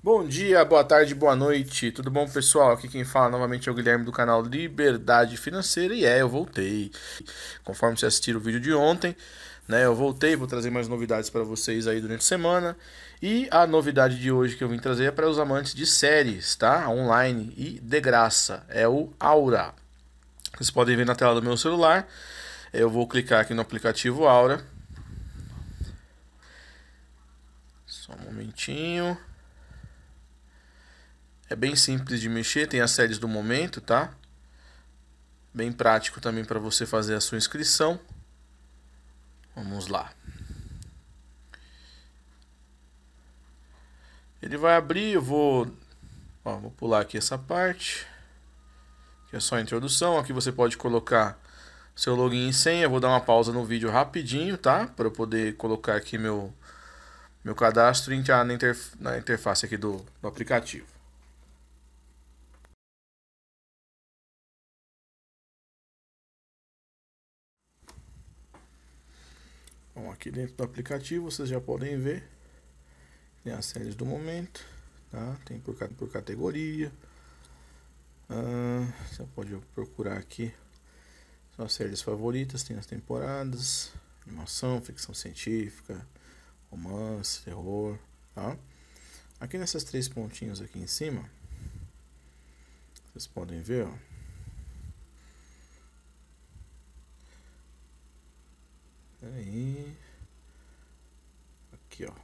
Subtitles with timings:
[0.00, 2.70] Bom dia, boa tarde, boa noite, tudo bom pessoal?
[2.70, 6.92] Aqui quem fala novamente é o Guilherme do canal Liberdade Financeira e é, eu voltei.
[7.64, 9.16] Conforme vocês assistiram o vídeo de ontem,
[9.66, 12.76] né, eu voltei, vou trazer mais novidades para vocês aí durante a semana.
[13.20, 16.54] E a novidade de hoje que eu vim trazer é para os amantes de séries,
[16.54, 16.88] tá?
[16.88, 19.74] Online e de graça, é o Aura.
[20.56, 22.06] Vocês podem ver na tela do meu celular,
[22.72, 24.64] eu vou clicar aqui no aplicativo Aura.
[27.84, 29.18] Só um momentinho.
[31.50, 34.12] É bem simples de mexer, tem as séries do momento, tá?
[35.52, 37.98] Bem prático também para você fazer a sua inscrição.
[39.56, 40.12] Vamos lá.
[44.42, 45.74] Ele vai abrir, eu vou,
[46.44, 48.06] ó, vou pular aqui essa parte,
[49.30, 50.18] que é só a introdução.
[50.18, 51.38] Aqui você pode colocar
[51.96, 52.84] seu login e senha.
[52.84, 54.86] Eu vou dar uma pausa no vídeo rapidinho, tá?
[54.86, 56.52] Para eu poder colocar aqui meu
[57.42, 60.97] meu cadastro e entrar na, interf na interface aqui do, do aplicativo.
[70.08, 72.26] Bom, aqui dentro do aplicativo vocês já podem ver
[73.44, 74.64] tem as séries do momento,
[75.10, 75.36] tá?
[75.44, 76.90] Tem por, por categoria.
[78.26, 80.50] Ah, você pode procurar aqui
[81.58, 83.92] as séries favoritas, tem as temporadas,
[84.26, 86.06] animação, ficção científica,
[86.70, 87.98] romance, terror,
[88.34, 88.56] tá?
[89.38, 91.30] Aqui nessas três pontinhos aqui em cima,
[93.12, 93.94] vocês podem ver, ó,
[99.22, 99.87] Aí.
[101.98, 102.14] Aqui, ó.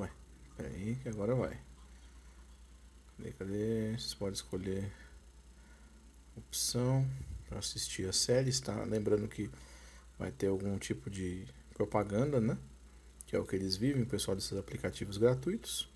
[0.00, 0.10] Ué,
[0.56, 1.60] peraí que agora vai.
[3.18, 3.90] Cadê, cadê?
[3.90, 4.90] Vocês podem escolher
[6.34, 7.06] opção
[7.46, 8.84] para assistir a série, tá?
[8.84, 9.50] Lembrando que
[10.18, 12.56] vai ter algum tipo de propaganda, né?
[13.26, 15.90] Que é o que eles vivem, o pessoal desses aplicativos gratuitos.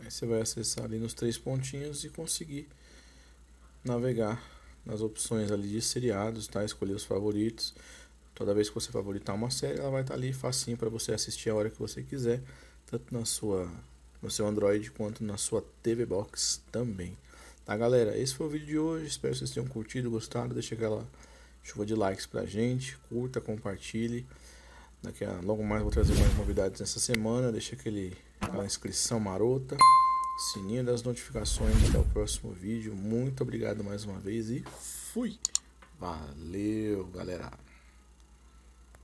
[0.00, 2.66] Aí você vai acessar ali nos três pontinhos e conseguir
[3.84, 4.55] navegar
[4.86, 6.64] nas opções ali de seriados, tá?
[6.64, 7.74] Escolher os favoritos.
[8.34, 11.12] Toda vez que você favoritar uma série, ela vai estar tá ali facinho para você
[11.12, 12.42] assistir a hora que você quiser,
[12.86, 13.68] tanto na sua
[14.22, 17.16] no seu Android quanto na sua TV Box também.
[17.64, 18.16] Tá, galera?
[18.16, 19.06] Esse foi o vídeo de hoje.
[19.06, 20.54] Espero que vocês tenham curtido, gostado.
[20.54, 21.06] Deixa aquela
[21.62, 22.96] chuva de likes pra gente.
[23.08, 24.24] Curta, compartilhe.
[25.02, 27.50] Daqui a logo mais vou trazer mais novidades nessa semana.
[27.50, 29.76] Deixa aquele aquela inscrição marota,
[30.36, 31.88] sininho das notificações.
[31.88, 32.94] Até o próximo vídeo.
[32.94, 35.38] Muito obrigado mais uma vez e fui!
[35.98, 37.65] Valeu, galera!